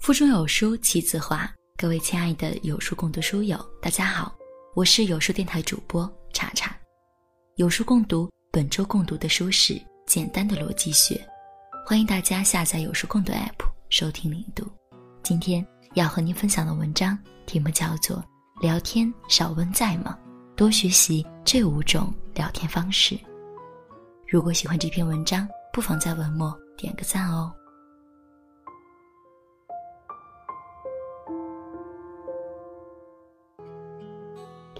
[0.00, 4.34] 腹中有书气自华，各位亲爱的有书共读书友，大家好，
[4.74, 6.74] 我是有书电台主播查查。
[7.56, 9.74] 有书共读本周共读的书是
[10.06, 11.14] 《简单的逻辑学》，
[11.86, 14.66] 欢迎大家下载有书共读 APP 收听领读。
[15.22, 18.16] 今天要和您分享的文章题目叫做
[18.62, 20.18] 《聊天少问在吗？
[20.56, 23.14] 多学习这五种聊天方式》。
[24.26, 27.52] 如果喜欢这篇文章，不妨在文末点个赞哦。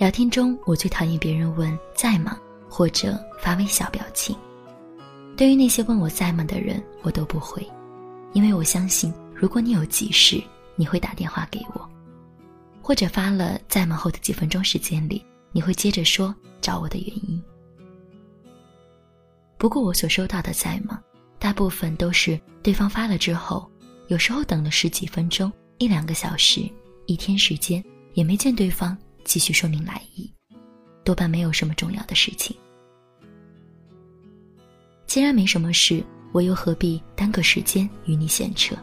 [0.01, 2.35] 聊天中，我最讨厌别人问在吗，
[2.71, 4.35] 或者发微笑表情。
[5.37, 7.63] 对于那些问我在吗的人，我都不回，
[8.33, 10.43] 因为我相信，如果你有急事，
[10.75, 11.87] 你会打电话给我，
[12.81, 17.39] 或者发了在吗后的几分钟时间里，你会接着说找我的原因。
[19.59, 20.99] 不过我所收到的在吗，
[21.39, 23.71] 大部分都是对方发了之后，
[24.09, 26.63] 有时候等了十几分钟、一两个小时、
[27.05, 28.97] 一天时间，也没见对方。
[29.25, 30.31] 继续说明来意，
[31.05, 32.57] 多半没有什么重要的事情。
[35.07, 38.77] 既然没什么事，我又何必耽搁时间与你闲扯？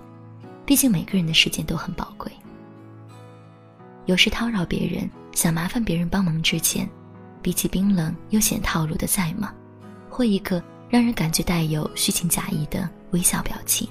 [0.66, 2.30] 毕竟每个人的时间都很宝贵。
[4.06, 6.90] 有时叨扰别人，想麻烦别人帮忙之前，
[7.42, 9.54] 比起冰冷又显套路的在吗，
[10.10, 13.88] 或一个让人感觉带有虚情假意的微笑表情，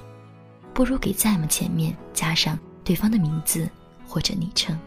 [0.73, 3.67] 不如给在吗前面加上对方的名字
[4.07, 4.77] 或者昵称。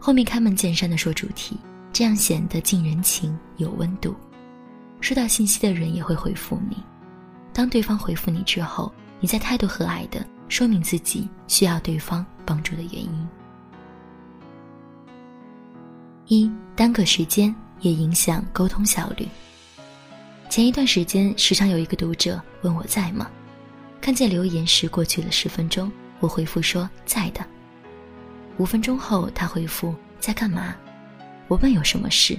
[0.00, 1.56] 后面开门见山的说主题，
[1.92, 4.14] 这样显得近人情有温度。
[5.00, 6.76] 收到信息的人也会回复你。
[7.52, 13.28] 当对方回复你之后，你再态度和蔼的说明自己需要对方帮助的原因。
[16.26, 19.26] 一耽搁时间也影响沟通效率。
[20.48, 23.28] 前一段时间，时常有一个读者问我在吗？
[24.00, 25.90] 看见留言时，过去了十分钟，
[26.20, 27.44] 我回复说在的。
[28.58, 30.74] 五分钟后，他回复在干嘛？
[31.46, 32.36] 我问有什么事。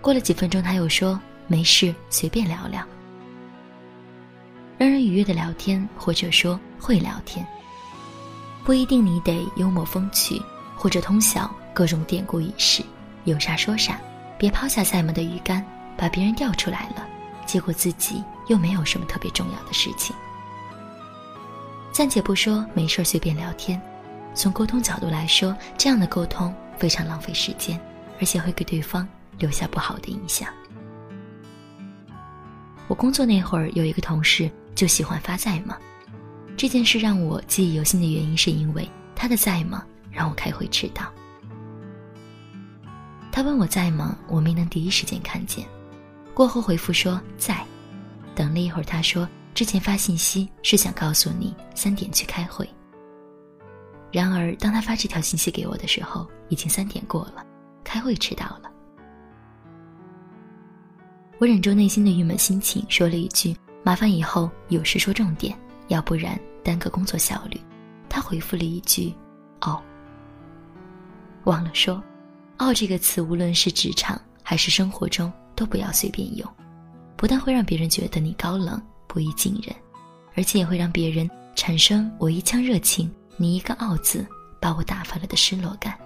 [0.00, 2.84] 过了几分钟，他又说没事，随便聊聊。
[4.76, 7.46] 让人愉悦的聊天，或者说会聊天，
[8.64, 10.42] 不一定你得幽默风趣，
[10.76, 12.82] 或者通晓各种典故轶事，
[13.22, 14.00] 有啥说啥，
[14.36, 15.64] 别抛下赛门的鱼竿，
[15.96, 17.06] 把别人钓出来了，
[17.46, 20.16] 结果自己又没有什么特别重要的事情。
[21.92, 23.80] 暂且不说没事随便聊天。
[24.34, 27.80] 从沟通角度来说，这样的沟通非常浪费时间，
[28.18, 29.06] 而且会给对方
[29.38, 30.48] 留下不好的印象。
[32.88, 35.78] 我工作那会儿，有一个同事就喜欢发在吗？
[36.56, 41.10] 这件事让我记忆犹新的原因，是因为他的在吗让我开会迟到。
[43.30, 45.66] 他问我在吗，我没能第一时间看见，
[46.34, 47.64] 过后回复说在。
[48.34, 52.68] 等了一会儿，他说之前发信息是想告诉你三点去开会。
[54.12, 57.44] 然而，当他发这条信息给我的时候，已经三点过了，
[57.82, 58.70] 开会迟到了。
[61.38, 65.58] 我忍住内心的郁闷心情，说了一句：“麻烦以后有事说重点，
[65.88, 67.58] 要不然耽搁工作效率。”
[68.06, 69.12] 他回复了一句
[69.62, 69.82] ：“哦。”
[71.44, 72.00] 忘了说
[72.60, 76.46] ，“哦”这个词，无论是职场还是生活中，都不要随便用，
[77.16, 79.74] 不但会让别人觉得你高冷不宜近人，
[80.36, 83.10] 而且也会让别人产生我一腔热情。
[83.36, 84.26] 你一个“傲”字，
[84.60, 85.98] 把我打发了的失落感，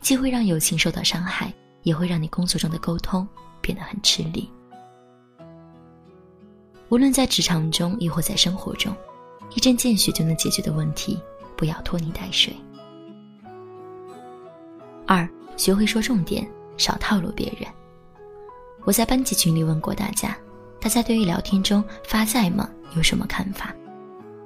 [0.00, 1.52] 既会让友情受到伤害，
[1.82, 3.26] 也会让你工作中的沟通
[3.60, 4.50] 变得很吃力。
[6.88, 8.92] 无论在职场中，亦或在生活中，
[9.54, 11.20] 一针见血就能解决的问题，
[11.56, 12.52] 不要拖泥带水。
[15.06, 17.68] 二，学会说重点，少套路别人。
[18.84, 20.36] 我在班级群里问过大家，
[20.80, 23.72] 大家对于聊天中发在吗有什么看法？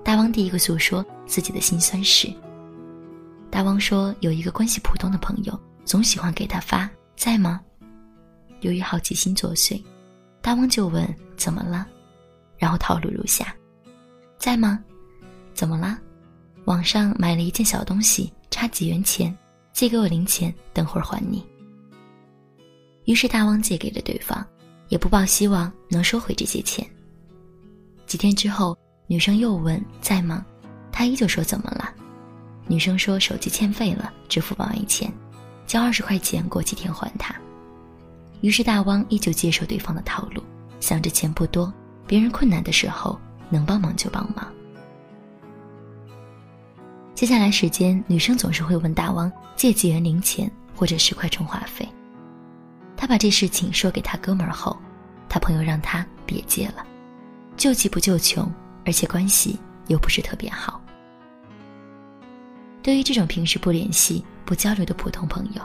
[0.05, 2.31] 大王第一个诉说自己的心酸事。
[3.51, 7.59] 大王说，有一个关系普通的朋友，总喜欢给他发在吗？
[8.61, 9.83] 由于好奇心作祟，
[10.43, 11.87] 大王就问怎么了，
[12.59, 13.57] 然后套路如下：
[14.37, 14.79] 在吗？
[15.55, 15.99] 怎么了？
[16.67, 19.35] 网上买了一件小东西，差几元钱，
[19.73, 21.43] 借给我零钱，等会儿还你。
[23.07, 24.47] 于是大王借给了对方，
[24.89, 26.87] 也不抱希望能收回这些钱。
[28.05, 28.77] 几天之后。
[29.07, 30.45] 女生又问在吗？
[30.91, 31.93] 他依旧说怎么了？
[32.67, 35.13] 女生说手机欠费了，支付宝没钱，
[35.67, 37.35] 交二十块钱，过几天还他。
[38.41, 40.43] 于是大汪依旧接受对方的套路，
[40.81, 41.73] 想着钱不多，
[42.07, 43.21] 别人困难的时候
[43.51, 44.51] 能帮忙就帮忙。
[47.15, 51.87] 接下来时间，女生总是会问大汪借几元零钱或者十块充话费。
[52.97, 54.77] 他把这事情说给他哥们儿后，
[55.29, 56.87] 他朋友让他别借了，
[57.57, 58.51] 救急不救穷。
[58.85, 60.81] 而且关系又不是特别好，
[62.83, 65.63] 对于这种平时不联系、不交流的普通朋友，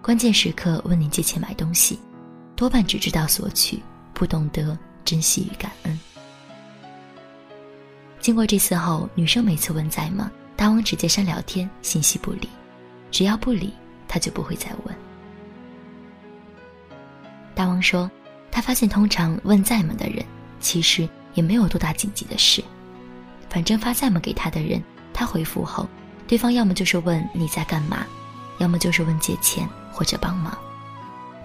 [0.00, 1.98] 关键时刻问你借钱买东西，
[2.54, 3.82] 多半只知道索取，
[4.14, 5.98] 不懂得珍惜与感恩。
[8.20, 12.48] 经过这次后，女生每次问在吗，大王直接删聊天信息不理，
[13.10, 13.72] 只要不理，
[14.06, 14.94] 他就不会再问。
[17.54, 18.10] 大王说，
[18.50, 20.24] 他发现通常问在吗的人，
[20.60, 22.62] 其实也没有多大紧急的事，
[23.48, 24.82] 反正发在吗给他的人，
[25.12, 25.86] 他回复后，
[26.26, 28.06] 对方要么就是问你在干嘛，
[28.58, 30.56] 要么就是问借钱或者帮忙。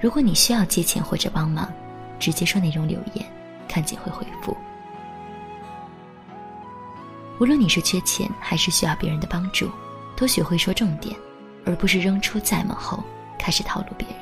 [0.02, 1.72] 如果你需要借钱或者帮忙，
[2.20, 3.26] 直接说内容留言，
[3.68, 4.56] 看见会回复。
[7.40, 9.70] 无论你是缺钱还是需要别人的帮助，
[10.16, 11.16] 都学会说重点，
[11.66, 13.04] 而不是扔出在吗后
[13.38, 14.18] 开始套路别人。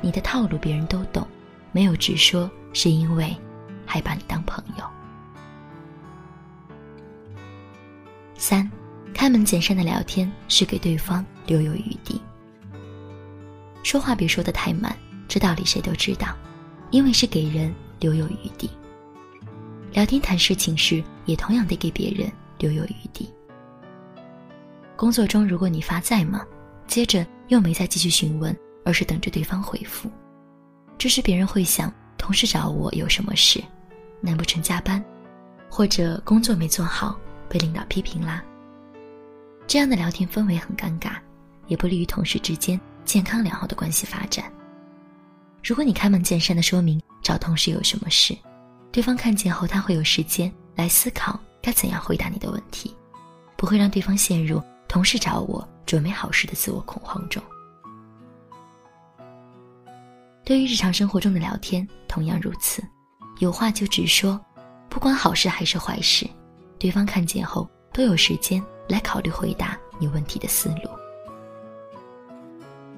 [0.00, 1.26] 你的套路别人都懂，
[1.72, 3.34] 没有直说是因为
[3.86, 4.84] 还把你当朋友。
[8.36, 8.70] 三，
[9.14, 12.20] 开门见山的聊天是给对方留有余地。
[13.82, 14.96] 说话别说的太满，
[15.28, 16.34] 这道理谁都知道，
[16.90, 18.70] 因为是给人留有余地。
[19.92, 23.32] 聊天谈事情时，也同样得给别人留有余地。
[24.96, 26.44] 工作中，如果你发在吗，
[26.86, 30.10] 接着又没再继续询问，而是等着对方回复，
[30.98, 31.92] 这时别人会想：
[32.24, 33.62] 同事找我有什么事？
[34.22, 35.04] 难不成加班，
[35.68, 38.42] 或者工作没做好被领导批评啦？
[39.66, 41.18] 这样的聊天氛围很尴尬，
[41.66, 44.50] 也不利于同事之间健康良好的关系发展。
[45.62, 48.34] 如果你开门见山的说明找同事有什么事？
[48.90, 52.96] 对方看见后，他会有时间来思考该怎样回答你的问题，
[53.54, 57.42] 不会让对方陷入同事找我准备好事的自我恐慌中。
[60.44, 62.82] 对于日常生活中的聊天，同样如此，
[63.38, 64.38] 有话就直说，
[64.90, 66.28] 不管好事还是坏事，
[66.78, 70.90] 对方看见后都有时间来考虑回答你问题的思路。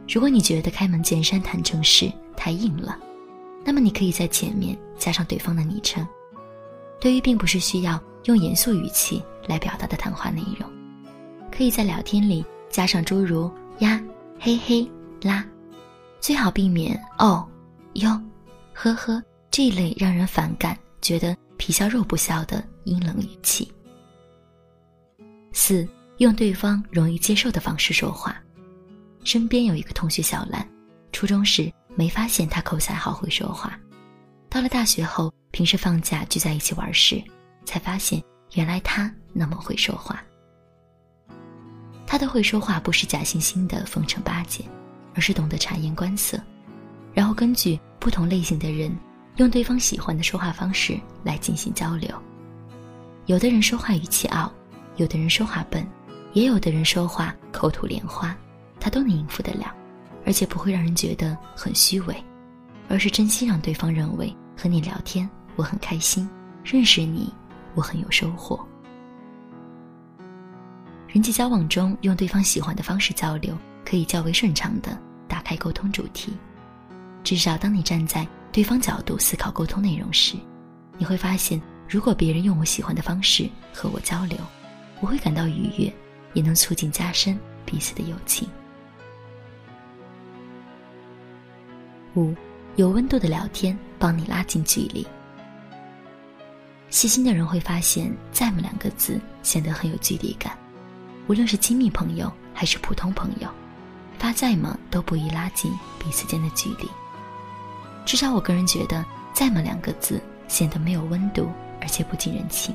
[0.09, 2.99] 如果你觉得开门见山谈正事太硬了，
[3.65, 6.05] 那么你可以在前面加上对方的昵称，
[7.01, 10.69] 对于并不是需要用严肃语气来表达的谈话内容，
[11.51, 14.03] 可以在聊天里加上诸如呀、
[14.41, 14.89] 嘿嘿、
[15.23, 15.45] 啦，
[16.21, 17.49] 最好避免哦、
[17.95, 18.21] 哟、
[18.73, 23.73] 呵呵这一类让人反感、觉得皮笑肉不笑的阴冷语气。
[25.53, 28.37] 四，用对方容易接受的方式说话。
[29.25, 30.69] 身边有一个同学小兰，
[31.13, 31.73] 初中时。
[31.99, 33.81] 没发现他口才好会说话，
[34.51, 37.25] 到了大学后，平时放假聚在一起玩时，
[37.65, 38.23] 才发现
[38.53, 40.23] 原来他那么会说话。
[42.07, 44.63] 他的会说话不是假惺惺的奉承巴结，
[45.17, 46.39] 而是懂得察言观色，
[47.13, 48.97] 然后根据不同类型的人，
[49.37, 52.09] 用对方喜欢的说话方式来进行交流。
[53.25, 54.53] 有的人说话语气傲，
[54.97, 55.85] 有的人说话笨，
[56.35, 58.37] 也有的人说话口吐莲花，
[58.79, 59.75] 他都能应付得了。
[60.27, 62.25] 而且不会让人觉得很虚伪，
[62.89, 66.29] 而是真心让对方认为和你聊天我很开心，
[66.65, 67.33] 认识你
[67.77, 68.59] 我很有收获。
[71.07, 73.57] 人际交往中用对方喜欢的方式交流，
[73.87, 76.37] 可以较为顺畅的打开沟通主题。
[77.23, 80.37] 至少当你站在对方角度思考沟通内容时，
[80.99, 84.37] 你会发现，如果别人用我喜欢的方式和我交流，
[85.01, 85.93] 我会感到愉悦，
[86.35, 88.49] 也能促进加深彼此的友情。
[92.15, 92.35] 五，
[92.77, 95.07] 有温度的聊天帮你拉近距离。
[96.89, 100.57] 细心的人会发现，“在吗”两个字显得很有距离感，
[101.27, 103.51] 无论是亲密朋友还是普通朋友，
[104.19, 106.89] 发“在吗”都不易拉近彼此间的距离。
[108.05, 112.75] 至少我个人觉得，“在吗”两个字显得没有温度，而且不近人情，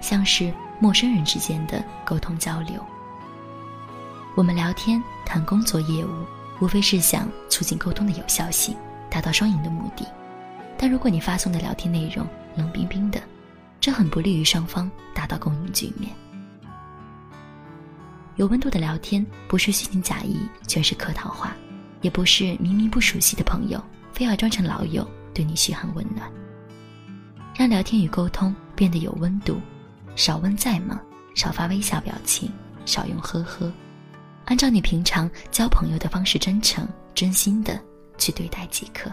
[0.00, 2.84] 像是陌生人之间的沟通交流。
[4.34, 6.10] 我们聊天谈工作业务。
[6.60, 8.76] 无非是想促进沟通的有效性，
[9.10, 10.06] 达到双赢的目的。
[10.78, 12.24] 但如果你发送的聊天内容
[12.54, 13.20] 冷冰冰的，
[13.80, 16.12] 这很不利于双方达到共赢局面。
[18.36, 21.54] 有温度的聊天不是虚情假意，全是客套话，
[22.00, 26.30] 也不是明明不熟悉的朋友非要装成老友对你嘘寒问暖。
[27.54, 29.60] 让聊天与沟通变得有温度，
[30.16, 31.00] 少问在吗？
[31.34, 32.50] 少发微笑表情，
[32.86, 33.70] 少用呵呵。
[34.46, 37.78] 按照你平常交朋友的方式，真诚、真心的
[38.16, 39.12] 去对待即可。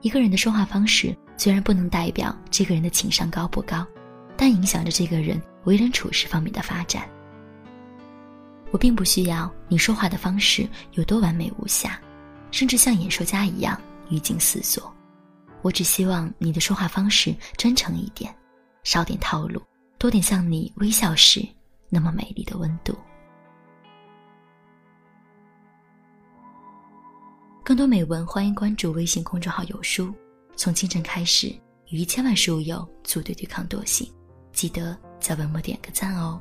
[0.00, 3.86] 一个人的说话方式虽然不能代表这个人的情商高不高，
[4.38, 7.06] 但影响着这个人为人处事方面的发展。
[8.70, 12.00] 我并不需要你说话的方式有多完美无瑕，
[12.52, 13.78] 甚至像演说家一样
[14.10, 14.94] 语惊四座。
[15.62, 18.32] 我只希望你的说话方式真诚一点，
[18.84, 19.60] 少点套路，
[19.98, 21.44] 多点像你微笑时
[21.88, 22.96] 那么美丽的温度。
[27.64, 30.14] 更多美文，欢迎关注微信公众号“有书”。
[30.56, 31.48] 从清晨开始，
[31.90, 34.10] 与一千万书友组队对抗惰性，
[34.58, 36.40] 记得在文末点个赞哦。